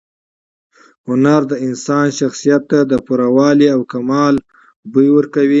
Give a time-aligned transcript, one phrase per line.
[1.07, 4.35] هنر د انسان شخصیت ته د پوره والي او کمال
[4.91, 5.49] بوی ورکوي.